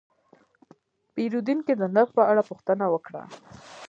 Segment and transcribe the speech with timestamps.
[1.13, 3.21] پیرودونکی د نرخ په اړه پوښتنه وکړه.